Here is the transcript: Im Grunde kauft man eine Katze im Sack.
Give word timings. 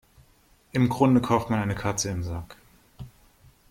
Im 0.71 0.89
Grunde 0.89 1.21
kauft 1.21 1.51
man 1.51 1.59
eine 1.59 1.75
Katze 1.75 2.09
im 2.09 2.23
Sack. 2.23 2.57